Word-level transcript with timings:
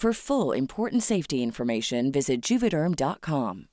For 0.00 0.12
full 0.14 0.56
important 0.56 1.02
safety 1.02 1.42
information, 1.42 2.12
visit 2.12 2.40
juvederm.com. 2.40 3.64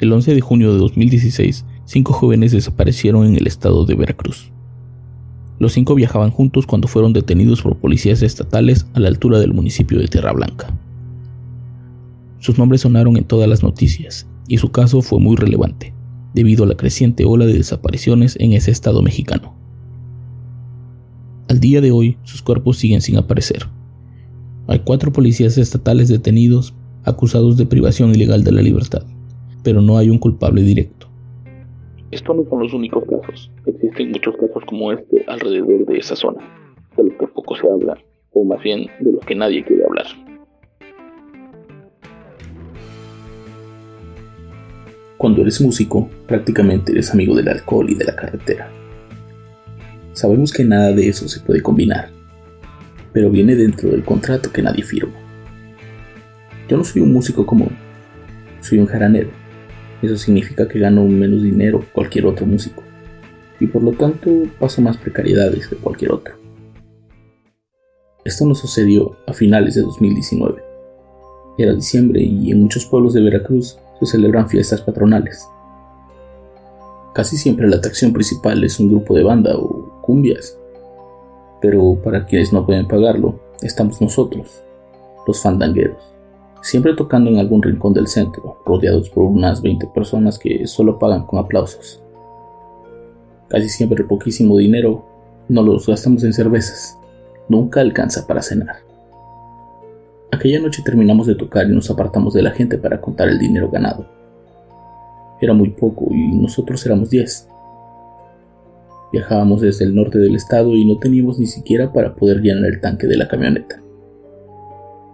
El 0.00 0.12
11 0.12 0.34
de 0.34 0.40
junio 0.40 0.72
de 0.72 0.80
2016, 0.80 1.64
cinco 1.84 2.12
jóvenes 2.12 2.50
desaparecieron 2.50 3.26
en 3.26 3.36
el 3.36 3.46
estado 3.46 3.86
de 3.86 3.94
Veracruz. 3.94 4.50
Los 5.60 5.74
cinco 5.74 5.94
viajaban 5.94 6.32
juntos 6.32 6.66
cuando 6.66 6.88
fueron 6.88 7.12
detenidos 7.12 7.62
por 7.62 7.76
policías 7.76 8.22
estatales 8.22 8.86
a 8.94 8.98
la 8.98 9.06
altura 9.06 9.38
del 9.38 9.54
municipio 9.54 10.00
de 10.00 10.08
Tierra 10.08 10.32
Blanca. 10.32 10.76
Sus 12.40 12.58
nombres 12.58 12.80
sonaron 12.80 13.16
en 13.16 13.22
todas 13.22 13.48
las 13.48 13.62
noticias 13.62 14.26
y 14.48 14.58
su 14.58 14.72
caso 14.72 15.00
fue 15.00 15.20
muy 15.20 15.36
relevante, 15.36 15.94
debido 16.34 16.64
a 16.64 16.66
la 16.66 16.74
creciente 16.76 17.24
ola 17.24 17.46
de 17.46 17.52
desapariciones 17.52 18.36
en 18.40 18.52
ese 18.52 18.72
estado 18.72 19.00
mexicano. 19.00 19.53
Día 21.64 21.80
de 21.80 21.92
hoy, 21.92 22.18
sus 22.24 22.42
cuerpos 22.42 22.76
siguen 22.76 23.00
sin 23.00 23.16
aparecer. 23.16 23.62
Hay 24.66 24.80
cuatro 24.80 25.10
policías 25.10 25.56
estatales 25.56 26.10
detenidos 26.10 26.74
acusados 27.04 27.56
de 27.56 27.64
privación 27.64 28.14
ilegal 28.14 28.44
de 28.44 28.52
la 28.52 28.60
libertad, 28.60 29.02
pero 29.62 29.80
no 29.80 29.96
hay 29.96 30.10
un 30.10 30.18
culpable 30.18 30.60
directo. 30.60 31.08
Estos 32.10 32.36
no 32.36 32.44
son 32.50 32.64
los 32.64 32.74
únicos 32.74 33.04
casos. 33.04 33.50
Existen 33.64 34.10
muchos 34.10 34.36
casos 34.36 34.62
como 34.66 34.92
este 34.92 35.24
alrededor 35.26 35.86
de 35.86 35.96
esa 35.96 36.14
zona, 36.14 36.42
de 36.98 37.04
los 37.04 37.14
que 37.14 37.28
poco 37.28 37.56
se 37.56 37.66
habla, 37.66 37.96
o 38.34 38.44
más 38.44 38.62
bien 38.62 38.86
de 39.00 39.12
los 39.12 39.24
que 39.24 39.34
nadie 39.34 39.64
quiere 39.64 39.86
hablar. 39.86 40.04
Cuando 45.16 45.40
eres 45.40 45.62
músico, 45.62 46.10
prácticamente 46.28 46.92
eres 46.92 47.10
amigo 47.10 47.34
del 47.34 47.48
alcohol 47.48 47.88
y 47.88 47.94
de 47.94 48.04
la 48.04 48.14
carretera. 48.14 48.83
Sabemos 50.14 50.52
que 50.52 50.64
nada 50.64 50.92
de 50.92 51.08
eso 51.08 51.28
se 51.28 51.40
puede 51.40 51.60
combinar, 51.60 52.08
pero 53.12 53.30
viene 53.30 53.56
dentro 53.56 53.90
del 53.90 54.04
contrato 54.04 54.52
que 54.52 54.62
nadie 54.62 54.84
firma. 54.84 55.12
Yo 56.68 56.76
no 56.76 56.84
soy 56.84 57.02
un 57.02 57.12
músico 57.12 57.44
común, 57.44 57.70
soy 58.60 58.78
un 58.78 58.86
jaranero. 58.86 59.30
Eso 60.02 60.16
significa 60.16 60.68
que 60.68 60.78
gano 60.78 61.04
menos 61.04 61.42
dinero 61.42 61.80
que 61.80 61.86
cualquier 61.86 62.26
otro 62.26 62.46
músico, 62.46 62.84
y 63.58 63.66
por 63.66 63.82
lo 63.82 63.90
tanto 63.90 64.30
paso 64.60 64.80
más 64.80 64.96
precariedades 64.96 65.66
que 65.66 65.74
cualquier 65.74 66.12
otro. 66.12 66.34
Esto 68.24 68.46
nos 68.46 68.60
sucedió 68.60 69.16
a 69.26 69.32
finales 69.32 69.74
de 69.74 69.82
2019. 69.82 70.62
Era 71.58 71.74
diciembre 71.74 72.22
y 72.22 72.52
en 72.52 72.62
muchos 72.62 72.86
pueblos 72.86 73.14
de 73.14 73.20
Veracruz 73.20 73.78
se 73.98 74.06
celebran 74.06 74.48
fiestas 74.48 74.80
patronales. 74.80 75.44
Casi 77.14 77.36
siempre 77.36 77.68
la 77.68 77.76
atracción 77.76 78.12
principal 78.12 78.62
es 78.62 78.78
un 78.78 78.88
grupo 78.88 79.16
de 79.16 79.24
banda 79.24 79.56
o 79.56 79.83
cumbias. 80.04 80.58
Pero 81.60 81.96
para 82.02 82.26
quienes 82.26 82.52
no 82.52 82.66
pueden 82.66 82.86
pagarlo, 82.86 83.40
estamos 83.62 84.00
nosotros, 84.00 84.62
los 85.26 85.42
fandangueros, 85.42 86.14
siempre 86.62 86.94
tocando 86.94 87.30
en 87.30 87.38
algún 87.38 87.62
rincón 87.62 87.94
del 87.94 88.06
centro, 88.06 88.58
rodeados 88.66 89.08
por 89.10 89.24
unas 89.24 89.62
20 89.62 89.86
personas 89.88 90.38
que 90.38 90.66
solo 90.66 90.98
pagan 90.98 91.26
con 91.26 91.38
aplausos. 91.38 92.02
Casi 93.48 93.68
siempre 93.68 94.02
el 94.02 94.08
poquísimo 94.08 94.58
dinero 94.58 95.04
no 95.48 95.62
los 95.62 95.86
gastamos 95.86 96.24
en 96.24 96.32
cervezas, 96.32 96.98
nunca 97.48 97.80
alcanza 97.80 98.26
para 98.26 98.42
cenar. 98.42 98.76
Aquella 100.32 100.60
noche 100.60 100.82
terminamos 100.84 101.26
de 101.26 101.36
tocar 101.36 101.66
y 101.66 101.74
nos 101.74 101.90
apartamos 101.90 102.34
de 102.34 102.42
la 102.42 102.50
gente 102.50 102.76
para 102.76 103.00
contar 103.00 103.28
el 103.28 103.38
dinero 103.38 103.70
ganado. 103.70 104.06
Era 105.40 105.52
muy 105.52 105.70
poco 105.70 106.08
y 106.10 106.26
nosotros 106.28 106.84
éramos 106.84 107.10
10. 107.10 107.48
Viajábamos 109.14 109.60
desde 109.60 109.84
el 109.84 109.94
norte 109.94 110.18
del 110.18 110.34
estado 110.34 110.74
y 110.74 110.84
no 110.84 110.98
teníamos 110.98 111.38
ni 111.38 111.46
siquiera 111.46 111.92
para 111.92 112.16
poder 112.16 112.40
llenar 112.40 112.64
el 112.64 112.80
tanque 112.80 113.06
de 113.06 113.16
la 113.16 113.28
camioneta. 113.28 113.80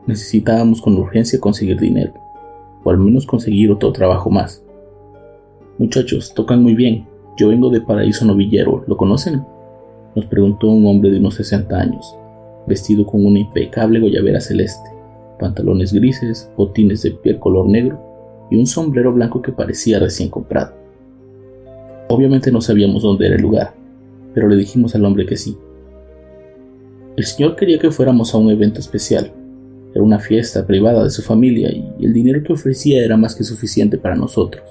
Necesitábamos 0.06 0.80
con 0.80 0.96
urgencia 0.96 1.38
conseguir 1.38 1.78
dinero, 1.78 2.14
o 2.82 2.90
al 2.90 2.96
menos 2.96 3.26
conseguir 3.26 3.70
otro 3.70 3.92
trabajo 3.92 4.30
más. 4.30 4.64
Muchachos, 5.76 6.32
tocan 6.32 6.62
muy 6.62 6.74
bien. 6.74 7.06
Yo 7.36 7.48
vengo 7.48 7.68
de 7.68 7.82
Paraíso 7.82 8.24
Novillero, 8.24 8.84
¿lo 8.86 8.96
conocen? 8.96 9.44
Nos 10.16 10.24
preguntó 10.24 10.70
un 10.70 10.86
hombre 10.86 11.10
de 11.10 11.18
unos 11.18 11.34
60 11.34 11.76
años, 11.78 12.16
vestido 12.66 13.04
con 13.04 13.26
una 13.26 13.40
impecable 13.40 14.00
guayabera 14.00 14.40
celeste, 14.40 14.88
pantalones 15.38 15.92
grises, 15.92 16.50
botines 16.56 17.02
de 17.02 17.10
piel 17.10 17.38
color 17.38 17.68
negro 17.68 18.00
y 18.50 18.56
un 18.56 18.66
sombrero 18.66 19.12
blanco 19.12 19.42
que 19.42 19.52
parecía 19.52 19.98
recién 19.98 20.30
comprado. 20.30 20.72
Obviamente 22.08 22.50
no 22.50 22.62
sabíamos 22.62 23.02
dónde 23.02 23.26
era 23.26 23.36
el 23.36 23.42
lugar, 23.42 23.74
pero 24.34 24.48
le 24.48 24.56
dijimos 24.56 24.94
al 24.94 25.04
hombre 25.04 25.26
que 25.26 25.36
sí. 25.36 25.56
El 27.16 27.24
señor 27.24 27.56
quería 27.56 27.78
que 27.78 27.90
fuéramos 27.90 28.34
a 28.34 28.38
un 28.38 28.50
evento 28.50 28.80
especial. 28.80 29.32
Era 29.92 30.02
una 30.02 30.18
fiesta 30.18 30.66
privada 30.66 31.04
de 31.04 31.10
su 31.10 31.22
familia 31.22 31.70
y 31.70 32.04
el 32.04 32.12
dinero 32.12 32.42
que 32.42 32.52
ofrecía 32.52 33.04
era 33.04 33.16
más 33.16 33.34
que 33.34 33.44
suficiente 33.44 33.98
para 33.98 34.14
nosotros. 34.14 34.62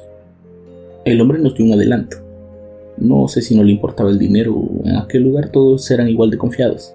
El 1.06 1.20
hombre 1.22 1.40
nos 1.40 1.56
dio 1.56 1.66
un 1.66 1.74
adelanto. 1.74 2.18
No 2.98 3.28
sé 3.28 3.42
si 3.42 3.56
no 3.56 3.64
le 3.64 3.72
importaba 3.72 4.10
el 4.10 4.20
dinero, 4.20 4.62
en 4.84 4.98
aquel 4.98 5.24
lugar 5.24 5.52
todos 5.52 5.90
eran 5.92 6.10
igual 6.10 6.30
de 6.30 6.38
confiados, 6.38 6.94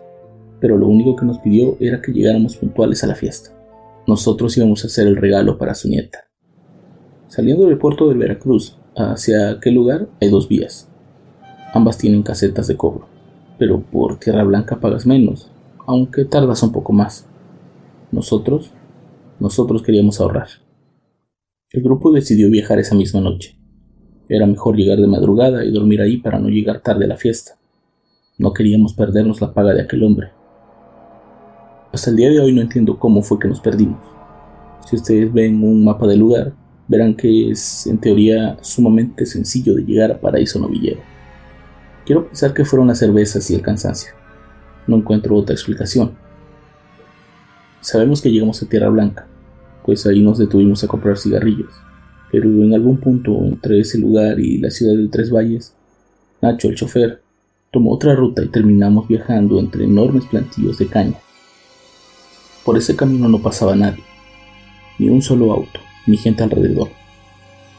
pero 0.61 0.77
lo 0.77 0.87
único 0.87 1.17
que 1.17 1.25
nos 1.25 1.39
pidió 1.39 1.77
era 1.81 2.03
que 2.03 2.13
llegáramos 2.13 2.57
puntuales 2.57 3.03
a 3.03 3.07
la 3.07 3.15
fiesta. 3.15 3.51
Nosotros 4.07 4.57
íbamos 4.57 4.85
a 4.85 4.89
hacer 4.89 5.07
el 5.07 5.17
regalo 5.17 5.57
para 5.57 5.75
su 5.75 5.89
nieta. 5.89 6.29
Saliendo 7.29 7.67
del 7.67 7.79
puerto 7.79 8.09
de 8.09 8.17
Veracruz 8.17 8.79
hacia 8.97 9.51
aquel 9.51 9.75
lugar 9.75 10.09
hay 10.21 10.29
dos 10.29 10.47
vías, 10.47 10.91
Ambas 11.75 11.99
tienen 11.99 12.23
casetas 12.23 12.69
de 12.69 12.77
cobro, 12.77 13.09
pero 13.59 13.81
por 13.81 14.21
Tierra 14.21 14.45
Blanca 14.45 14.79
pagas 14.79 15.07
menos, 15.07 15.51
aunque 15.89 16.25
tardas 16.25 16.63
un 16.63 16.71
poco 16.71 16.93
más. 16.93 17.27
Nosotros, 18.13 18.71
nosotros 19.41 19.83
queríamos 19.83 20.21
ahorrar. 20.21 20.47
El 21.71 21.83
grupo 21.83 22.13
decidió 22.13 22.49
viajar 22.49 22.79
esa 22.79 22.95
misma 22.95 23.21
noche. 23.21 23.59
Era 24.29 24.47
mejor 24.47 24.77
llegar 24.77 25.01
de 25.01 25.09
madrugada 25.09 25.65
y 25.65 25.73
dormir 25.73 26.01
ahí 26.01 26.19
para 26.19 26.39
no 26.39 26.49
llegar 26.49 26.79
tarde 26.79 27.07
a 27.07 27.09
la 27.09 27.17
fiesta. 27.17 27.59
No 28.39 28.53
queríamos 28.53 28.95
perdernos 28.95 29.41
la 29.41 29.53
paga 29.53 29.75
de 29.75 29.83
aquel 29.83 30.05
hombre. 30.05 30.29
Hasta 31.93 32.11
el 32.11 32.17
día 32.17 32.31
de 32.31 32.39
hoy 32.39 32.53
no 32.53 32.63
entiendo 32.63 33.01
cómo 33.01 33.21
fue 33.21 33.41
que 33.41 33.49
nos 33.49 33.59
perdimos. 33.59 33.99
Si 34.89 34.95
ustedes 34.95 35.33
ven 35.33 35.61
un 35.65 35.83
mapa 35.83 36.07
del 36.07 36.21
lugar, 36.21 36.53
verán 36.87 37.17
que 37.17 37.51
es 37.51 37.89
en 37.89 37.99
teoría 37.99 38.59
sumamente 38.61 39.27
sencillo 39.27 39.75
de 39.75 39.83
llegar 39.83 40.13
a 40.13 40.21
Paraíso 40.21 40.61
Novillero. 40.61 41.14
Quiero 42.05 42.27
pensar 42.27 42.53
que 42.53 42.65
fueron 42.67 42.89
las 42.89 42.99
cervezas 42.99 43.51
y 43.51 43.55
el 43.55 43.63
cansancio. 43.63 44.13
No 44.87 44.97
encuentro 44.97 45.37
otra 45.37 45.55
explicación. 45.55 46.13
Sabemos 47.81 48.21
que 48.21 48.31
llegamos 48.31 48.63
a 48.63 48.67
Tierra 48.67 48.89
Blanca, 48.89 49.27
pues 49.85 50.07
ahí 50.07 50.23
nos 50.23 50.39
detuvimos 50.39 50.83
a 50.85 50.89
comprar 50.89 51.19
cigarrillos, 51.19 51.71
pero 52.31 52.49
en 52.49 52.75
algún 52.75 52.99
punto 52.99 53.39
entre 53.45 53.81
ese 53.81 53.99
lugar 53.99 54.41
y 54.41 54.59
la 54.59 54.71
ciudad 54.71 54.95
de 54.97 55.09
Tres 55.09 55.31
Valles, 55.31 55.75
Nacho, 56.41 56.69
el 56.69 56.77
chofer, 56.77 57.23
tomó 57.71 57.93
otra 57.93 58.15
ruta 58.15 58.43
y 58.43 58.49
terminamos 58.49 59.09
viajando 59.09 59.59
entre 59.59 59.85
enormes 59.85 60.25
plantillos 60.27 60.79
de 60.79 60.87
caña. 60.87 61.19
Por 62.65 62.79
ese 62.79 62.97
camino 62.97 63.29
no 63.29 63.41
pasaba 63.41 63.75
nadie, 63.75 64.05
ni 64.99 65.09
un 65.09 65.23
solo 65.23 65.53
auto, 65.53 65.81
ni 66.07 66.17
gente 66.17 66.43
alrededor. 66.43 66.89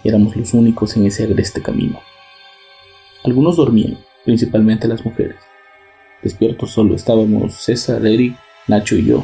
Éramos 0.03 0.35
los 0.35 0.53
únicos 0.53 0.95
en 0.97 1.05
ese 1.05 1.23
agreste 1.23 1.61
camino. 1.61 1.99
Algunos 3.23 3.57
dormían, 3.57 3.97
principalmente 4.25 4.87
las 4.87 5.05
mujeres. 5.05 5.37
Despiertos 6.21 6.71
solo 6.71 6.95
estábamos 6.95 7.53
César, 7.53 8.05
Eric, 8.05 8.35
Nacho 8.67 8.95
y 8.95 9.05
yo. 9.05 9.23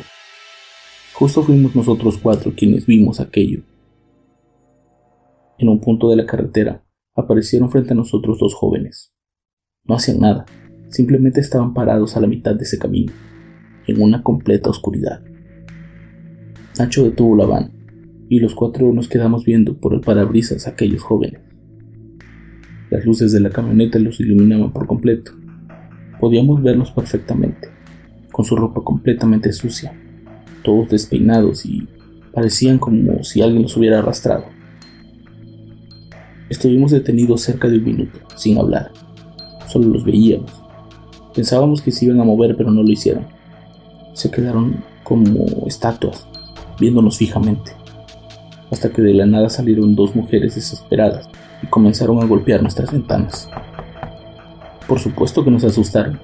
Justo 1.13 1.43
fuimos 1.43 1.75
nosotros 1.75 2.17
cuatro 2.17 2.53
quienes 2.55 2.85
vimos 2.85 3.19
aquello. 3.19 3.63
En 5.57 5.67
un 5.69 5.81
punto 5.81 6.09
de 6.09 6.15
la 6.15 6.25
carretera 6.25 6.83
aparecieron 7.15 7.69
frente 7.69 7.93
a 7.93 7.95
nosotros 7.95 8.39
dos 8.39 8.53
jóvenes. 8.53 9.13
No 9.83 9.95
hacían 9.95 10.19
nada, 10.19 10.45
simplemente 10.89 11.41
estaban 11.41 11.73
parados 11.73 12.15
a 12.15 12.21
la 12.21 12.27
mitad 12.27 12.55
de 12.55 12.63
ese 12.63 12.77
camino, 12.77 13.11
en 13.87 14.01
una 14.01 14.23
completa 14.23 14.69
oscuridad. 14.69 15.21
Nacho 16.77 17.03
detuvo 17.03 17.35
la 17.35 17.45
van 17.45 17.71
y 18.29 18.39
los 18.39 18.55
cuatro 18.55 18.93
nos 18.93 19.07
quedamos 19.07 19.43
viendo 19.43 19.77
por 19.77 19.93
el 19.93 20.01
parabrisas 20.01 20.67
a 20.67 20.71
aquellos 20.71 21.03
jóvenes. 21.03 21.50
Las 22.91 23.05
luces 23.05 23.31
de 23.31 23.39
la 23.39 23.49
camioneta 23.49 23.97
los 23.99 24.19
iluminaban 24.19 24.73
por 24.73 24.85
completo. 24.85 25.31
Podíamos 26.19 26.61
verlos 26.61 26.91
perfectamente, 26.91 27.69
con 28.33 28.43
su 28.43 28.57
ropa 28.57 28.81
completamente 28.83 29.53
sucia, 29.53 29.93
todos 30.61 30.89
despeinados 30.89 31.65
y 31.65 31.87
parecían 32.33 32.79
como 32.79 33.23
si 33.23 33.41
alguien 33.41 33.61
los 33.61 33.77
hubiera 33.77 33.99
arrastrado. 33.99 34.43
Estuvimos 36.49 36.91
detenidos 36.91 37.39
cerca 37.39 37.69
de 37.69 37.77
un 37.77 37.85
minuto, 37.85 38.19
sin 38.35 38.57
hablar. 38.57 38.91
Solo 39.67 39.87
los 39.87 40.03
veíamos. 40.03 40.51
Pensábamos 41.33 41.81
que 41.81 41.91
se 41.91 42.03
iban 42.03 42.19
a 42.19 42.25
mover, 42.25 42.57
pero 42.57 42.71
no 42.71 42.83
lo 42.83 42.91
hicieron. 42.91 43.25
Se 44.11 44.29
quedaron 44.29 44.83
como 45.05 45.45
estatuas, 45.65 46.27
viéndonos 46.77 47.17
fijamente. 47.17 47.71
Hasta 48.69 48.89
que 48.89 49.01
de 49.01 49.13
la 49.13 49.25
nada 49.25 49.47
salieron 49.47 49.95
dos 49.95 50.13
mujeres 50.13 50.55
desesperadas 50.55 51.29
y 51.61 51.67
comenzaron 51.67 52.21
a 52.21 52.25
golpear 52.25 52.61
nuestras 52.61 52.91
ventanas. 52.91 53.49
Por 54.87 54.99
supuesto 54.99 55.43
que 55.43 55.51
nos 55.51 55.63
asustaron. 55.63 56.19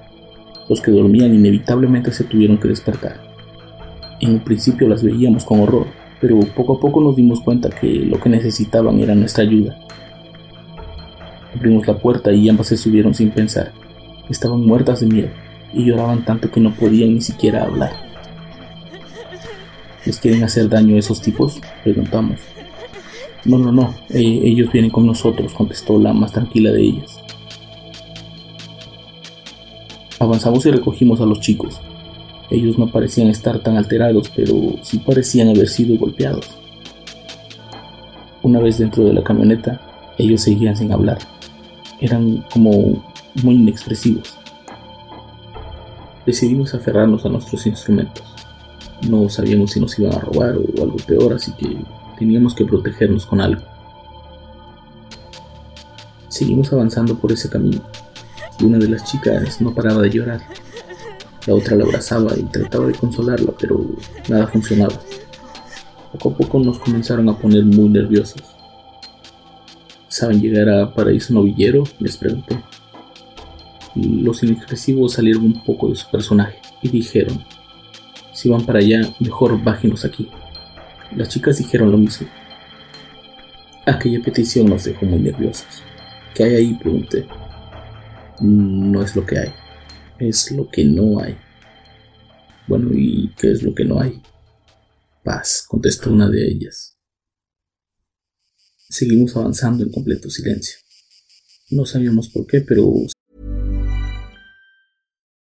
Los 0.68 0.80
que 0.80 0.90
dormían 0.90 1.34
inevitablemente 1.34 2.12
se 2.12 2.24
tuvieron 2.24 2.58
que 2.58 2.68
despertar. 2.68 3.16
En 4.20 4.32
un 4.32 4.40
principio 4.40 4.88
las 4.88 5.02
veíamos 5.02 5.44
con 5.44 5.60
horror, 5.60 5.86
pero 6.20 6.40
poco 6.54 6.74
a 6.74 6.80
poco 6.80 7.00
nos 7.00 7.16
dimos 7.16 7.40
cuenta 7.40 7.70
que 7.70 7.86
lo 7.86 8.20
que 8.20 8.28
necesitaban 8.28 8.98
era 9.00 9.14
nuestra 9.14 9.44
ayuda. 9.44 9.78
Abrimos 11.54 11.86
la 11.86 11.98
puerta 11.98 12.32
y 12.32 12.48
ambas 12.48 12.66
se 12.66 12.76
subieron 12.76 13.14
sin 13.14 13.30
pensar. 13.30 13.72
Estaban 14.28 14.60
muertas 14.60 15.00
de 15.00 15.06
miedo 15.06 15.28
y 15.72 15.84
lloraban 15.84 16.24
tanto 16.24 16.50
que 16.50 16.60
no 16.60 16.74
podían 16.74 17.14
ni 17.14 17.20
siquiera 17.20 17.64
hablar. 17.64 17.92
¿Les 20.04 20.18
quieren 20.18 20.44
hacer 20.44 20.68
daño 20.68 20.96
a 20.96 20.98
esos 20.98 21.20
tipos? 21.20 21.60
Preguntamos. 21.84 22.40
No, 23.44 23.58
no, 23.58 23.72
no, 23.72 23.94
eh, 24.10 24.40
ellos 24.44 24.70
vienen 24.72 24.90
con 24.90 25.06
nosotros, 25.06 25.52
contestó 25.54 25.98
la 25.98 26.12
más 26.12 26.32
tranquila 26.32 26.70
de 26.72 26.82
ellas. 26.82 27.20
Avanzamos 30.18 30.66
y 30.66 30.70
recogimos 30.70 31.20
a 31.20 31.26
los 31.26 31.40
chicos. 31.40 31.80
Ellos 32.50 32.78
no 32.78 32.88
parecían 32.88 33.28
estar 33.28 33.60
tan 33.60 33.76
alterados, 33.76 34.30
pero 34.34 34.54
sí 34.82 34.98
parecían 34.98 35.48
haber 35.48 35.68
sido 35.68 35.96
golpeados. 35.96 36.48
Una 38.42 38.60
vez 38.60 38.78
dentro 38.78 39.04
de 39.04 39.12
la 39.12 39.22
camioneta, 39.22 39.80
ellos 40.18 40.42
seguían 40.42 40.76
sin 40.76 40.92
hablar 40.92 41.18
eran 42.00 42.44
como 42.52 43.02
muy 43.42 43.54
inexpresivos. 43.54 44.36
Decidimos 46.26 46.74
aferrarnos 46.74 47.24
a 47.24 47.28
nuestros 47.28 47.66
instrumentos. 47.66 48.24
No 49.08 49.28
sabíamos 49.28 49.72
si 49.72 49.80
nos 49.80 49.98
iban 49.98 50.14
a 50.14 50.18
robar 50.18 50.56
o 50.56 50.82
algo 50.82 50.96
peor, 51.06 51.34
así 51.34 51.52
que 51.52 51.76
teníamos 52.18 52.54
que 52.54 52.64
protegernos 52.64 53.26
con 53.26 53.40
algo. 53.40 53.62
Seguimos 56.28 56.72
avanzando 56.72 57.18
por 57.18 57.32
ese 57.32 57.48
camino 57.48 57.80
y 58.60 58.64
una 58.64 58.78
de 58.78 58.88
las 58.88 59.04
chicas 59.04 59.60
no 59.60 59.74
paraba 59.74 60.02
de 60.02 60.10
llorar. 60.10 60.40
La 61.46 61.54
otra 61.54 61.76
la 61.76 61.84
abrazaba 61.84 62.36
y 62.36 62.42
trataba 62.44 62.86
de 62.86 62.94
consolarla, 62.94 63.52
pero 63.58 63.86
nada 64.28 64.46
funcionaba. 64.48 64.94
Poco 66.12 66.30
a 66.30 66.36
poco 66.36 66.58
nos 66.58 66.78
comenzaron 66.78 67.28
a 67.28 67.38
poner 67.38 67.64
muy 67.64 67.88
nerviosos. 67.88 68.42
¿Saben 70.08 70.40
llegar 70.40 70.68
a 70.68 70.92
Paraíso 70.92 71.32
Novillero? 71.32 71.84
Les 72.00 72.16
pregunté. 72.16 72.58
Los 73.94 74.42
inexpresivos 74.42 75.14
salieron 75.14 75.44
un 75.44 75.64
poco 75.64 75.88
de 75.88 75.96
su 75.96 76.10
personaje 76.10 76.58
y 76.82 76.88
dijeron, 76.88 77.42
si 78.32 78.48
van 78.48 78.64
para 78.64 78.78
allá, 78.78 79.00
mejor 79.20 79.62
bájenos 79.62 80.04
aquí. 80.04 80.28
Las 81.16 81.28
chicas 81.28 81.58
dijeron 81.58 81.90
lo 81.90 81.98
mismo. 81.98 82.28
Aquella 83.86 84.22
petición 84.22 84.66
nos 84.66 84.84
dejó 84.84 85.06
muy 85.06 85.18
nerviosos. 85.18 85.82
¿Qué 86.34 86.44
hay 86.44 86.54
ahí? 86.54 86.74
pregunté. 86.74 87.26
No 88.40 89.02
es 89.02 89.16
lo 89.16 89.26
que 89.26 89.38
hay, 89.38 89.54
es 90.18 90.52
lo 90.52 90.68
que 90.68 90.84
no 90.84 91.20
hay. 91.20 91.36
Bueno, 92.68 92.90
¿y 92.92 93.34
qué 93.36 93.50
es 93.50 93.62
lo 93.62 93.74
que 93.74 93.84
no 93.84 94.00
hay? 94.00 94.22
Paz, 95.24 95.64
contestó 95.66 96.12
una 96.12 96.28
de 96.28 96.46
ellas. 96.46 96.96
Seguimos 98.88 99.36
avanzando 99.36 99.82
en 99.82 99.90
completo 99.90 100.30
silencio. 100.30 100.78
No 101.70 101.84
sabíamos 101.84 102.28
por 102.28 102.46
qué, 102.46 102.60
pero... 102.60 102.92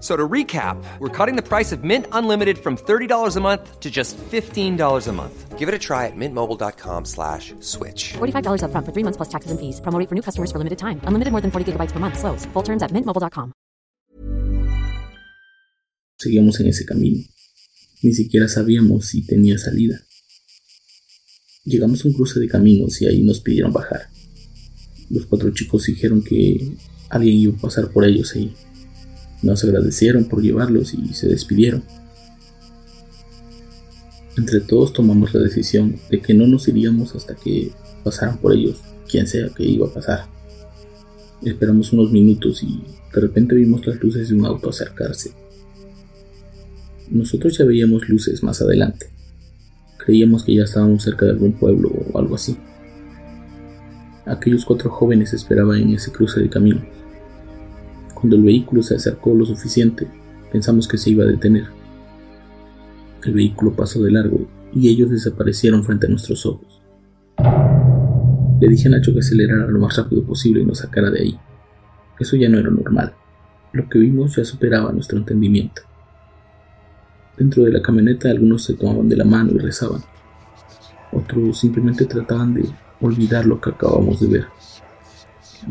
So 0.00 0.16
to 0.16 0.28
recap, 0.28 0.76
we're 1.00 1.08
cutting 1.08 1.34
the 1.34 1.42
price 1.42 1.72
of 1.72 1.82
Mint 1.82 2.06
Unlimited 2.12 2.58
from 2.58 2.76
$30 2.76 3.36
a 3.36 3.40
month 3.40 3.80
to 3.80 3.90
just 3.90 4.16
$15 4.16 5.08
a 5.08 5.12
month. 5.12 5.58
Give 5.58 5.68
it 5.68 5.74
a 5.74 5.78
try 5.78 6.06
at 6.06 6.14
mintmobile.com 6.14 7.04
slash 7.04 7.52
switch. 7.58 8.12
$45 8.18 8.62
upfront 8.62 8.86
for 8.86 8.92
three 8.94 9.02
months 9.02 9.16
plus 9.16 9.28
taxes 9.28 9.50
and 9.50 9.58
fees. 9.58 9.80
Promo 9.80 9.98
rate 9.98 10.08
for 10.08 10.14
new 10.14 10.22
customers 10.22 10.52
for 10.52 10.58
limited 10.58 10.78
time. 10.78 11.00
Unlimited 11.02 11.32
more 11.32 11.42
than 11.42 11.50
40 11.50 11.72
gigabytes 11.72 11.90
per 11.90 11.98
month. 11.98 12.16
Slows. 12.16 12.46
Full 12.52 12.62
terms 12.62 12.82
at 12.84 12.92
mintmobile.com. 12.92 13.52
Seguíamos 16.20 16.60
en 16.60 16.66
ese 16.68 16.84
camino. 16.84 17.24
Ni 18.02 18.12
siquiera 18.12 18.46
sabíamos 18.46 19.06
si 19.06 19.26
tenía 19.26 19.58
salida. 19.58 20.00
Llegamos 21.64 22.04
a 22.04 22.08
un 22.08 22.14
cruce 22.14 22.38
de 22.38 22.48
caminos 22.48 23.02
y 23.02 23.06
ahí 23.06 23.22
nos 23.22 23.40
pidieron 23.40 23.72
bajar. 23.72 24.08
Los 25.10 25.26
cuatro 25.26 25.50
chicos 25.50 25.86
dijeron 25.86 26.22
que 26.22 26.72
alguien 27.10 27.36
iba 27.36 27.56
a 27.56 27.60
pasar 27.60 27.90
por 27.90 28.04
ellos 28.04 28.34
ahí. 28.34 28.54
Nos 29.42 29.64
agradecieron 29.64 30.24
por 30.24 30.42
llevarlos 30.42 30.94
y 30.94 31.14
se 31.14 31.28
despidieron. 31.28 31.84
Entre 34.36 34.60
todos 34.60 34.92
tomamos 34.92 35.34
la 35.34 35.40
decisión 35.40 35.96
de 36.10 36.20
que 36.20 36.34
no 36.34 36.46
nos 36.46 36.68
iríamos 36.68 37.14
hasta 37.14 37.34
que 37.34 37.72
pasaran 38.04 38.38
por 38.38 38.52
ellos, 38.52 38.80
quien 39.10 39.26
sea 39.26 39.48
que 39.48 39.64
iba 39.64 39.88
a 39.88 39.92
pasar. 39.92 40.26
Esperamos 41.42 41.92
unos 41.92 42.10
minutos 42.10 42.62
y 42.62 42.82
de 43.14 43.20
repente 43.20 43.54
vimos 43.54 43.86
las 43.86 44.00
luces 44.02 44.28
de 44.28 44.34
un 44.34 44.44
auto 44.46 44.70
acercarse. 44.70 45.32
Nosotros 47.10 47.56
ya 47.56 47.64
veíamos 47.64 48.08
luces 48.08 48.42
más 48.42 48.60
adelante. 48.60 49.06
Creíamos 49.98 50.44
que 50.44 50.54
ya 50.54 50.64
estábamos 50.64 51.02
cerca 51.02 51.26
de 51.26 51.32
algún 51.32 51.52
pueblo 51.52 51.90
o 51.90 52.18
algo 52.18 52.34
así. 52.34 52.56
Aquellos 54.26 54.64
cuatro 54.64 54.90
jóvenes 54.90 55.32
esperaban 55.32 55.80
en 55.80 55.94
ese 55.94 56.12
cruce 56.12 56.40
de 56.40 56.50
camino. 56.50 56.84
Cuando 58.18 58.34
el 58.34 58.42
vehículo 58.42 58.82
se 58.82 58.96
acercó 58.96 59.32
lo 59.32 59.46
suficiente, 59.46 60.08
pensamos 60.50 60.88
que 60.88 60.98
se 60.98 61.10
iba 61.10 61.22
a 61.22 61.28
detener. 61.28 61.66
El 63.24 63.32
vehículo 63.32 63.74
pasó 63.74 64.02
de 64.02 64.10
largo 64.10 64.40
y 64.74 64.88
ellos 64.88 65.10
desaparecieron 65.10 65.84
frente 65.84 66.06
a 66.06 66.10
nuestros 66.10 66.44
ojos. 66.44 66.82
Le 68.60 68.68
dije 68.68 68.88
a 68.88 68.90
Nacho 68.90 69.12
que 69.12 69.20
acelerara 69.20 69.68
lo 69.68 69.78
más 69.78 69.96
rápido 69.96 70.24
posible 70.24 70.62
y 70.62 70.64
nos 70.64 70.78
sacara 70.78 71.10
de 71.12 71.20
ahí. 71.20 71.38
Eso 72.18 72.34
ya 72.34 72.48
no 72.48 72.58
era 72.58 72.70
normal. 72.70 73.14
Lo 73.72 73.88
que 73.88 74.00
vimos 74.00 74.34
ya 74.34 74.44
superaba 74.44 74.90
nuestro 74.90 75.16
entendimiento. 75.16 75.82
Dentro 77.36 77.62
de 77.62 77.70
la 77.70 77.80
camioneta 77.80 78.30
algunos 78.30 78.64
se 78.64 78.74
tomaban 78.74 79.08
de 79.08 79.16
la 79.16 79.24
mano 79.24 79.52
y 79.54 79.58
rezaban. 79.58 80.02
Otros 81.12 81.60
simplemente 81.60 82.04
trataban 82.04 82.54
de 82.54 82.68
olvidar 83.00 83.46
lo 83.46 83.60
que 83.60 83.70
acabamos 83.70 84.18
de 84.18 84.26
ver. 84.26 84.46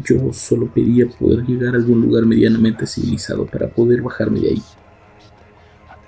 Yo 0.04 0.32
solo 0.32 0.68
pedía 0.68 1.08
poder 1.08 1.46
llegar 1.46 1.74
a 1.74 1.78
algún 1.78 2.02
lugar 2.02 2.26
medianamente 2.26 2.86
civilizado 2.86 3.46
para 3.46 3.70
poder 3.70 4.02
bajarme 4.02 4.40
de 4.42 4.50
ahí. 4.50 4.64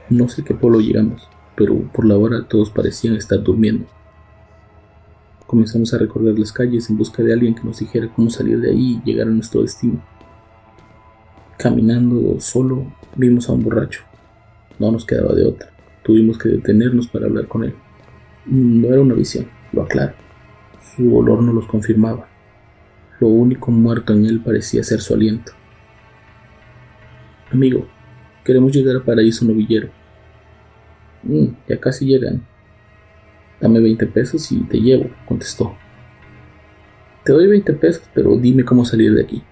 No 0.10 0.28
sé 0.28 0.44
qué 0.44 0.54
pueblo 0.54 0.80
llegamos, 0.80 1.28
pero 1.56 1.78
por 1.92 2.06
la 2.06 2.18
hora 2.18 2.48
todos 2.48 2.70
parecían 2.70 3.16
estar 3.16 3.42
durmiendo. 3.42 3.86
Comenzamos 5.46 5.94
a 5.94 5.98
recorrer 5.98 6.38
las 6.38 6.54
calles 6.54 6.90
en 6.90 6.98
busca 6.98 7.24
de 7.24 7.34
alguien 7.34 7.56
que 7.56 7.64
nos 7.64 7.80
dijera 7.80 8.12
cómo 8.16 8.30
salir 8.30 8.60
de 8.60 8.70
ahí 8.70 9.02
y 9.04 9.10
llegar 9.10 9.28
a 9.28 9.32
nuestro 9.32 9.62
destino. 9.62 10.00
Caminando 11.58 12.40
solo, 12.40 12.94
vimos 13.16 13.50
a 13.50 13.54
un 13.54 13.64
borracho. 13.64 14.04
No 14.78 14.92
nos 14.92 15.06
quedaba 15.06 15.34
de 15.34 15.46
otra. 15.46 15.72
Tuvimos 16.04 16.38
que 16.38 16.50
detenernos 16.50 17.08
para 17.08 17.26
hablar 17.26 17.48
con 17.48 17.64
él. 17.64 17.74
No 18.46 18.88
era 18.88 19.02
una 19.02 19.16
visión, 19.16 19.48
lo 19.74 19.84
aclaro. 19.84 20.14
Su 20.96 21.14
olor 21.18 21.44
no 21.44 21.52
los 21.52 21.66
confirmaba. 21.66 22.29
Lo 23.20 23.28
único 23.28 23.72
muerto 23.72 24.14
en 24.14 24.26
él 24.26 24.40
parecía 24.40 24.84
ser 24.84 25.02
su 25.02 25.14
aliento. 25.14 25.52
Amigo, 27.52 27.88
queremos 28.44 28.72
llegar 28.72 28.96
a 28.96 29.04
Paraíso 29.04 29.44
Novillero. 29.46 29.90
Mm, 31.24 31.48
ya 31.68 31.80
casi 31.80 32.06
llegan. 32.06 32.46
Dame 33.60 33.80
20 33.82 34.06
pesos 34.08 34.52
y 34.52 34.62
te 34.64 34.80
llevo, 34.80 35.10
contestó. 35.26 35.76
Te 37.26 37.34
doy 37.34 37.48
20 37.48 37.74
pesos, 37.74 38.04
pero 38.14 38.38
dime 38.38 38.64
cómo 38.64 38.86
salir 38.86 39.14
de 39.14 39.24
aquí. 39.24 39.44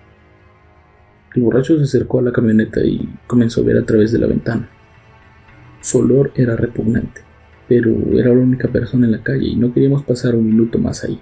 El 1.35 1.43
borracho 1.43 1.77
se 1.77 1.83
acercó 1.83 2.19
a 2.19 2.21
la 2.21 2.31
camioneta 2.31 2.83
y 2.83 3.09
comenzó 3.27 3.61
a 3.61 3.65
ver 3.65 3.77
a 3.77 3.85
través 3.85 4.11
de 4.11 4.19
la 4.19 4.27
ventana. 4.27 4.69
Su 5.81 5.99
olor 5.99 6.31
era 6.35 6.55
repugnante, 6.55 7.21
pero 7.67 7.91
era 8.13 8.29
la 8.33 8.39
única 8.39 8.69
persona 8.69 9.05
en 9.05 9.11
la 9.11 9.23
calle 9.23 9.47
y 9.47 9.55
no 9.55 9.73
queríamos 9.73 10.03
pasar 10.03 10.35
un 10.35 10.47
minuto 10.47 10.79
más 10.79 11.03
ahí. 11.03 11.21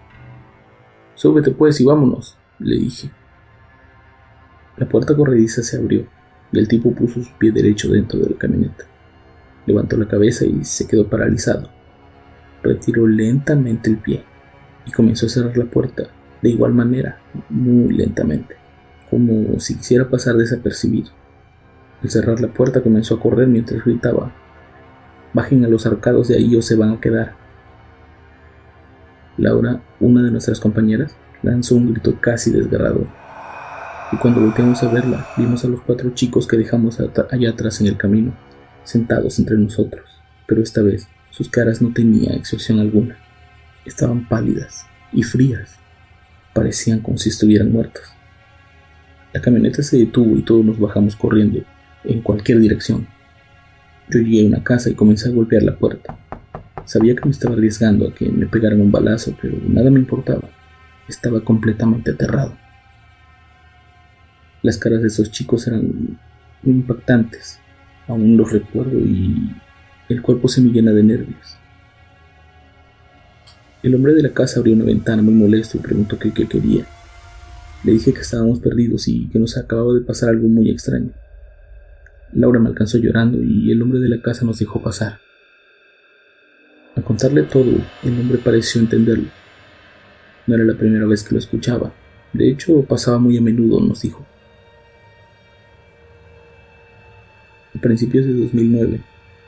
Súbete 1.15 1.51
pues 1.51 1.81
y 1.81 1.85
vámonos, 1.85 2.37
le 2.59 2.75
dije. 2.75 3.09
La 4.77 4.87
puerta 4.87 5.15
corrediza 5.15 5.63
se 5.63 5.77
abrió 5.77 6.05
y 6.51 6.59
el 6.59 6.67
tipo 6.67 6.93
puso 6.93 7.21
su 7.21 7.33
pie 7.37 7.51
derecho 7.51 7.89
dentro 7.89 8.19
de 8.19 8.29
la 8.29 8.37
camioneta. 8.37 8.85
Levantó 9.65 9.97
la 9.97 10.07
cabeza 10.07 10.45
y 10.45 10.63
se 10.63 10.87
quedó 10.87 11.09
paralizado. 11.09 11.69
Retiró 12.61 13.07
lentamente 13.07 13.89
el 13.89 13.97
pie 13.97 14.23
y 14.85 14.91
comenzó 14.91 15.25
a 15.25 15.29
cerrar 15.29 15.57
la 15.57 15.65
puerta 15.65 16.03
de 16.41 16.49
igual 16.49 16.73
manera, 16.73 17.19
muy 17.49 17.93
lentamente, 17.93 18.55
como 19.09 19.59
si 19.59 19.77
quisiera 19.77 20.09
pasar 20.09 20.35
desapercibido. 20.35 21.09
Al 22.03 22.09
cerrar 22.09 22.39
la 22.39 22.53
puerta 22.53 22.83
comenzó 22.83 23.15
a 23.15 23.19
correr 23.19 23.47
mientras 23.47 23.83
gritaba, 23.83 24.31
Bajen 25.35 25.65
a 25.65 25.67
los 25.67 25.85
arcados 25.85 26.29
de 26.29 26.37
ahí 26.37 26.55
o 26.55 26.61
se 26.61 26.77
van 26.77 26.91
a 26.91 27.01
quedar. 27.01 27.35
Laura, 29.37 29.81
una 29.99 30.21
de 30.21 30.31
nuestras 30.31 30.59
compañeras, 30.59 31.15
lanzó 31.43 31.75
un 31.75 31.91
grito 31.91 32.19
casi 32.19 32.51
desgarrador. 32.51 33.07
Y 34.11 34.17
cuando 34.17 34.41
volteamos 34.41 34.81
a 34.83 34.91
verla, 34.91 35.27
vimos 35.37 35.65
a 35.65 35.67
los 35.67 35.81
cuatro 35.81 36.11
chicos 36.11 36.47
que 36.47 36.57
dejamos 36.57 36.99
allá 36.99 37.49
atrás 37.49 37.81
en 37.81 37.87
el 37.87 37.97
camino, 37.97 38.33
sentados 38.83 39.39
entre 39.39 39.57
nosotros, 39.57 40.05
pero 40.47 40.61
esta 40.61 40.81
vez 40.81 41.07
sus 41.31 41.49
caras 41.49 41.81
no 41.81 41.91
tenían 41.91 42.35
expresión 42.35 42.79
alguna. 42.79 43.17
Estaban 43.83 44.27
pálidas 44.27 44.85
y 45.11 45.23
frías. 45.23 45.77
Parecían 46.53 47.01
como 47.01 47.17
si 47.17 47.29
estuvieran 47.29 47.71
muertos. 47.71 48.03
La 49.33 49.41
camioneta 49.41 49.83
se 49.83 49.97
detuvo 49.97 50.37
y 50.37 50.43
todos 50.43 50.63
nos 50.63 50.79
bajamos 50.79 51.15
corriendo 51.15 51.61
en 52.05 52.21
cualquier 52.21 52.59
dirección. 52.59 53.07
Yo 54.09 54.19
llegué 54.19 54.45
a 54.45 54.47
una 54.47 54.63
casa 54.63 54.89
y 54.89 54.93
comencé 54.93 55.27
a 55.27 55.33
golpear 55.33 55.63
la 55.63 55.75
puerta. 55.75 56.17
Sabía 56.85 57.15
que 57.15 57.25
me 57.25 57.31
estaba 57.31 57.55
arriesgando 57.55 58.07
a 58.07 58.13
que 58.13 58.29
me 58.29 58.45
pegaran 58.45 58.81
un 58.81 58.91
balazo, 58.91 59.35
pero 59.41 59.57
nada 59.67 59.89
me 59.89 59.99
importaba. 59.99 60.49
Estaba 61.07 61.41
completamente 61.41 62.11
aterrado. 62.11 62.55
Las 64.61 64.77
caras 64.77 65.01
de 65.01 65.07
esos 65.07 65.31
chicos 65.31 65.67
eran 65.67 66.17
impactantes. 66.63 67.59
Aún 68.07 68.37
los 68.37 68.51
recuerdo 68.51 68.99
y 68.99 69.51
el 70.09 70.21
cuerpo 70.21 70.47
se 70.47 70.61
me 70.61 70.69
llena 70.69 70.91
de 70.91 71.03
nervios. 71.03 71.57
El 73.81 73.93
hombre 73.95 74.13
de 74.13 74.23
la 74.23 74.29
casa 74.29 74.59
abrió 74.59 74.73
una 74.73 74.85
ventana 74.85 75.21
muy 75.21 75.33
molesto 75.33 75.77
y 75.77 75.81
preguntó 75.81 76.17
qué, 76.17 76.31
qué 76.33 76.47
quería. 76.47 76.85
Le 77.83 77.91
dije 77.91 78.13
que 78.13 78.21
estábamos 78.21 78.59
perdidos 78.59 79.07
y 79.07 79.27
que 79.29 79.37
nos 79.37 79.57
acababa 79.57 79.93
de 79.93 80.01
pasar 80.01 80.29
algo 80.29 80.47
muy 80.47 80.71
extraño. 80.71 81.11
Laura 82.33 82.59
me 82.59 82.69
alcanzó 82.69 82.97
llorando 82.97 83.41
y 83.41 83.71
el 83.71 83.81
hombre 83.81 83.99
de 83.99 84.09
la 84.09 84.21
casa 84.21 84.45
nos 84.45 84.57
dejó 84.59 84.81
pasar. 84.81 85.19
Al 86.95 87.03
contarle 87.03 87.43
todo, 87.43 87.71
el 88.03 88.19
hombre 88.19 88.37
pareció 88.37 88.79
entenderlo. 88.79 89.29
No 90.47 90.55
era 90.55 90.63
la 90.63 90.75
primera 90.75 91.05
vez 91.05 91.23
que 91.23 91.33
lo 91.33 91.39
escuchaba. 91.39 91.93
De 92.31 92.49
hecho, 92.49 92.83
pasaba 92.83 93.17
muy 93.17 93.37
a 93.37 93.41
menudo, 93.41 93.81
nos 93.81 94.01
dijo. 94.01 94.25
A 97.75 97.81
principios 97.81 98.25
de 98.25 98.33
2009, 98.33 99.01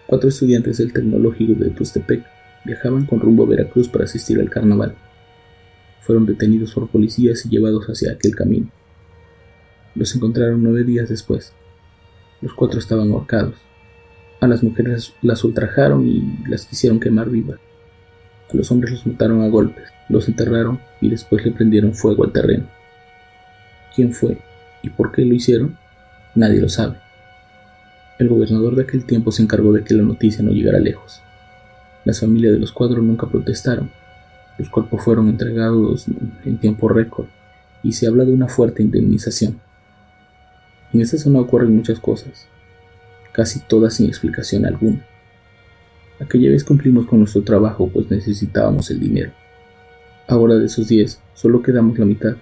cuatro 0.06 0.28
estudiantes 0.28 0.78
del 0.78 0.92
Tecnológico 0.92 1.54
de 1.54 1.70
Tustepec 1.70 2.26
viajaban 2.66 3.06
con 3.06 3.22
rumbo 3.22 3.44
a 3.44 3.48
Veracruz 3.48 3.88
para 3.88 4.04
asistir 4.04 4.40
al 4.40 4.50
carnaval. 4.50 4.96
Fueron 6.02 6.26
detenidos 6.26 6.74
por 6.74 6.90
policías 6.90 7.46
y 7.46 7.50
llevados 7.50 7.86
hacia 7.86 8.12
aquel 8.12 8.36
camino. 8.36 8.70
Los 9.96 10.14
encontraron 10.16 10.62
nueve 10.62 10.84
días 10.84 11.08
después. 11.08 11.54
Los 12.42 12.54
cuatro 12.54 12.80
estaban 12.80 13.12
ahorcados. 13.12 13.56
A 14.40 14.48
las 14.48 14.62
mujeres 14.62 15.14
las 15.24 15.44
ultrajaron 15.44 16.08
y 16.08 16.48
las 16.48 16.66
quisieron 16.66 17.00
quemar 17.00 17.30
vivas. 17.30 17.60
A 18.52 18.56
los 18.56 18.72
hombres 18.72 18.92
los 18.92 19.08
mataron 19.08 19.42
a 19.42 19.48
golpes, 19.48 19.86
los 20.10 20.28
enterraron 20.28 20.80
y 21.02 21.10
después 21.10 21.44
le 21.44 21.52
prendieron 21.52 21.96
fuego 21.96 22.24
al 22.24 22.32
terreno. 22.32 22.68
¿Quién 23.96 24.14
fue 24.14 24.38
y 24.84 24.90
por 24.90 25.12
qué 25.12 25.26
lo 25.26 25.34
hicieron? 25.34 25.78
Nadie 26.36 26.62
lo 26.62 26.70
sabe. 26.70 26.98
El 28.20 28.30
gobernador 28.30 28.76
de 28.76 28.84
aquel 28.84 29.06
tiempo 29.06 29.32
se 29.32 29.42
encargó 29.42 29.74
de 29.74 29.84
que 29.84 29.96
la 29.96 30.04
noticia 30.04 30.44
no 30.44 30.52
llegara 30.52 30.80
lejos. 30.80 31.22
Las 32.06 32.20
familias 32.20 32.54
de 32.54 32.60
los 32.60 32.72
cuatro 32.72 33.02
nunca 33.02 33.28
protestaron. 33.28 33.92
Los 34.60 34.70
cuerpos 34.70 35.04
fueron 35.04 35.30
entregados 35.30 36.06
en 36.46 36.58
tiempo 36.58 36.90
récord 36.90 37.26
y 37.82 37.94
se 37.94 38.08
habla 38.08 38.24
de 38.24 38.34
una 38.34 38.48
fuerte 38.48 38.84
indemnización. 38.84 39.60
En 40.94 41.02
esta 41.02 41.18
zona 41.18 41.40
ocurren 41.40 41.76
muchas 41.76 42.00
cosas, 42.00 42.48
casi 43.38 43.60
todas 43.60 43.94
sin 43.94 44.08
explicación 44.08 44.66
alguna. 44.66 45.06
Aquella 46.20 46.50
vez 46.50 46.64
cumplimos 46.64 47.06
con 47.06 47.20
nuestro 47.20 47.44
trabajo 47.44 47.88
pues 47.88 48.10
necesitábamos 48.10 48.90
el 48.90 49.00
dinero. 49.00 49.32
Ahora 50.28 50.56
de 50.56 50.66
esos 50.66 50.88
10 50.88 51.22
solo 51.36 51.62
quedamos 51.62 52.00
la 52.00 52.06
mitad 52.06 52.36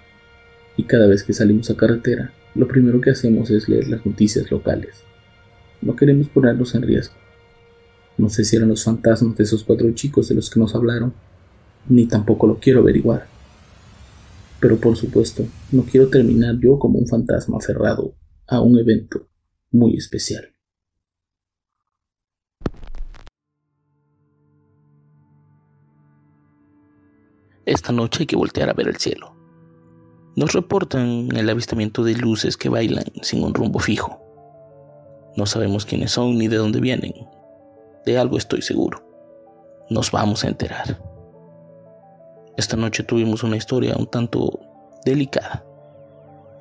y 0.78 0.84
cada 0.84 1.08
vez 1.08 1.24
que 1.24 1.34
salimos 1.34 1.70
a 1.70 1.76
carretera 1.76 2.32
lo 2.56 2.66
primero 2.70 3.02
que 3.02 3.10
hacemos 3.10 3.52
es 3.52 3.68
leer 3.68 3.90
las 3.90 4.06
noticias 4.06 4.50
locales. 4.50 5.04
No 5.82 5.98
queremos 5.98 6.30
ponernos 6.30 6.74
en 6.76 6.84
riesgo. 6.84 7.16
No 8.18 8.30
sé 8.30 8.46
si 8.46 8.56
eran 8.56 8.70
los 8.70 8.86
fantasmas 8.86 9.36
de 9.36 9.44
esos 9.44 9.66
cuatro 9.66 9.92
chicos 9.92 10.30
de 10.30 10.36
los 10.36 10.50
que 10.50 10.62
nos 10.62 10.76
hablaron, 10.76 11.14
ni 11.90 12.06
tampoco 12.06 12.48
lo 12.48 12.58
quiero 12.58 12.80
averiguar. 12.80 13.28
Pero 14.62 14.78
por 14.78 14.96
supuesto, 14.96 15.46
no 15.74 15.84
quiero 15.84 16.08
terminar 16.08 16.58
yo 16.62 16.80
como 16.80 17.00
un 17.00 17.08
fantasma 17.08 17.58
aferrado 17.58 18.16
a 18.48 18.62
un 18.62 18.80
evento 18.80 19.28
muy 19.72 19.98
especial. 19.98 20.55
Esta 27.66 27.92
noche 27.92 28.24
hay 28.24 28.28
que 28.28 28.36
voltear 28.36 28.70
a 28.70 28.74
ver 28.74 28.88
el 28.88 28.98
cielo. 28.98 29.36
Nos 30.36 30.54
reportan 30.54 31.30
el 31.36 31.50
avistamiento 31.50 32.04
de 32.04 32.14
luces 32.14 32.58
que 32.58 32.70
bailan 32.70 33.06
sin 33.22 33.44
un 33.44 33.54
rumbo 33.54 33.80
fijo. 33.80 34.22
No 35.36 35.46
sabemos 35.46 35.86
quiénes 35.86 36.12
son 36.12 36.38
ni 36.38 36.48
de 36.48 36.58
dónde 36.58 36.80
vienen. 36.80 37.14
De 38.06 38.18
algo 38.20 38.38
estoy 38.38 38.62
seguro. 38.62 39.04
Nos 39.90 40.12
vamos 40.12 40.44
a 40.44 40.48
enterar. 40.48 41.00
Esta 42.56 42.78
noche 42.78 43.04
tuvimos 43.04 43.44
una 43.44 43.58
historia 43.58 43.96
un 43.98 44.08
tanto 44.08 44.60
delicada. 45.04 45.66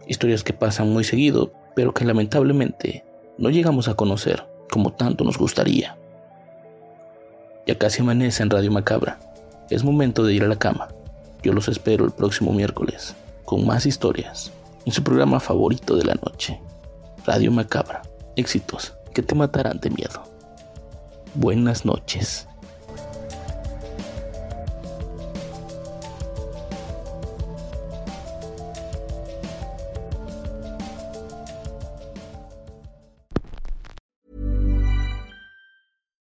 Historias 0.06 0.42
que 0.42 0.52
pasan 0.54 0.90
muy 0.90 1.04
seguido, 1.04 1.52
pero 1.76 1.92
que 1.92 2.04
lamentablemente 2.04 3.04
no 3.36 3.50
llegamos 3.50 3.88
a 3.88 3.94
conocer 3.94 4.46
como 4.70 4.92
tanto 4.94 5.22
nos 5.24 5.36
gustaría. 5.36 5.98
Ya 7.66 7.76
casi 7.76 8.00
amanece 8.00 8.42
en 8.42 8.50
Radio 8.50 8.72
Macabra. 8.72 9.18
Es 9.74 9.82
momento 9.82 10.22
de 10.22 10.32
ir 10.32 10.44
a 10.44 10.46
la 10.46 10.54
cama. 10.54 10.86
Yo 11.42 11.52
los 11.52 11.66
espero 11.66 12.04
el 12.04 12.12
próximo 12.12 12.52
miércoles 12.52 13.16
con 13.44 13.66
más 13.66 13.86
historias 13.86 14.52
en 14.86 14.92
su 14.92 15.02
programa 15.02 15.40
favorito 15.40 15.96
de 15.96 16.04
la 16.04 16.14
noche, 16.14 16.60
Radio 17.26 17.50
Macabra. 17.50 18.02
Éxitos 18.36 18.94
que 19.12 19.22
te 19.22 19.34
matarán 19.34 19.80
de 19.80 19.90
miedo. 19.90 20.22
Buenas 21.34 21.84
noches. 21.84 22.46